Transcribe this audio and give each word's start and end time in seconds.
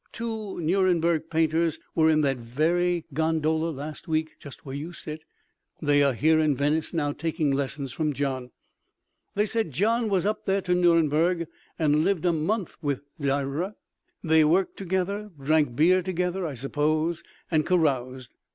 Two 0.11 0.59
Nuremberg 0.59 1.29
painters 1.29 1.77
were 1.93 2.09
in 2.09 2.21
that 2.21 2.37
very 2.37 3.05
gondola 3.13 3.69
last 3.69 4.07
week 4.07 4.35
just 4.39 4.65
where 4.65 4.73
you 4.73 4.93
sit—they 4.93 6.01
are 6.01 6.13
here 6.15 6.39
in 6.39 6.55
Venice 6.55 6.91
now, 6.91 7.11
taking 7.11 7.51
lessons 7.51 7.93
from 7.93 8.11
Gian, 8.11 8.49
they 9.35 9.45
said. 9.45 9.69
Gian 9.69 10.09
was 10.09 10.25
up 10.25 10.45
there 10.45 10.61
to 10.63 10.73
Nuremberg 10.73 11.45
and 11.77 12.03
lived 12.03 12.25
a 12.25 12.33
month 12.33 12.77
with 12.81 13.03
Durer—they 13.19 14.43
worked 14.43 14.75
together, 14.75 15.29
drank 15.39 15.75
beer 15.75 16.01
together, 16.01 16.47
I 16.47 16.55
suppose, 16.55 17.21
and 17.51 17.63
caroused. 17.63 18.33